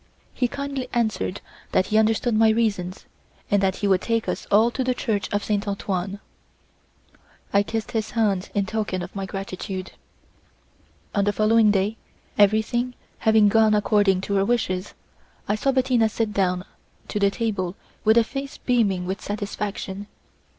[0.33, 1.41] He kindly answered
[1.73, 3.05] that he understood my reasons,
[3.51, 6.19] and that he would take us all to the church of Saint Antoine.
[7.53, 9.91] I kissed his hand in token of my gratitude.
[11.13, 11.97] On the following day,
[12.35, 14.95] everything having gone according to her wishes,
[15.47, 16.65] I saw Bettina sit down
[17.07, 20.07] to the table with a face beaming with satisfaction.